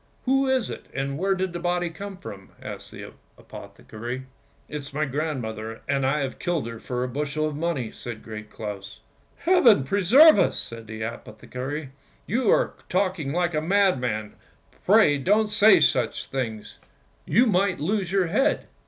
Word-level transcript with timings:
"Who 0.25 0.47
is 0.49 0.71
it, 0.71 0.87
and 0.95 1.15
where 1.19 1.35
did 1.35 1.53
the 1.53 1.59
body 1.59 1.91
come 1.91 2.17
from?" 2.17 2.53
asked 2.59 2.89
the 2.89 3.11
apothecary. 3.37 4.23
"It 4.67 4.77
is 4.77 4.95
my 4.95 5.05
grandmother, 5.05 5.81
and 5.87 6.07
I 6.07 6.21
have 6.21 6.39
killed 6.39 6.65
her 6.65 6.79
for 6.79 7.03
a 7.03 7.07
bushel 7.07 7.45
of 7.47 7.55
money!" 7.55 7.91
said 7.93 8.23
Great 8.23 8.49
Claus." 8.49 8.99
Heaven 9.45 9.83
preserve 9.83 10.39
us!" 10.39 10.57
said 10.59 10.87
the 10.87 11.03
apothecary." 11.03 11.89
You 12.25 12.49
are 12.49 12.73
talking 12.89 13.31
like 13.31 13.53
a, 13.53 13.61
madman; 13.61 14.33
pray 14.87 15.19
don't 15.19 15.51
say 15.51 15.79
such 15.79 16.25
things, 16.25 16.79
you 17.25 17.45
might 17.45 17.79
lose 17.79 18.11
your 18.11 18.25
head! 18.25 18.65